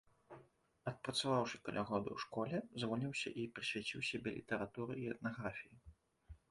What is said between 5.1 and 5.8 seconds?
этнаграфіі.